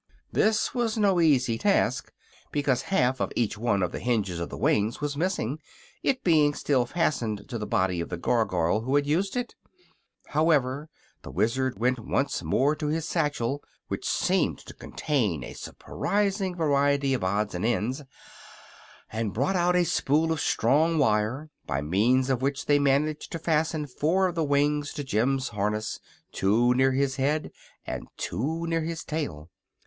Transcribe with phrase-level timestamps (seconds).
[0.31, 2.11] This was no easy task,
[2.51, 5.59] because half of each one of the hinges of the wings was missing,
[6.01, 9.53] it being still fastened to the body of the Gargoyle who had used it.
[10.29, 10.89] However,
[11.21, 17.13] the Wizard went once more to his satchel which seemed to contain a surprising variety
[17.13, 18.01] of odds and ends
[19.11, 23.37] and brought out a spool of strong wire, by means of which they managed to
[23.37, 25.99] fasten four of the wings to Jim's harness,
[26.31, 27.51] two near his head
[27.85, 29.51] and two near his tail.